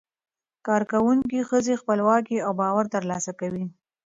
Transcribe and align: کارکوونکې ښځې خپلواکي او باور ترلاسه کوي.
کارکوونکې 0.67 1.39
ښځې 1.49 1.73
خپلواکي 1.81 2.37
او 2.45 2.51
باور 2.61 2.85
ترلاسه 2.95 3.31
کوي. 3.39 3.65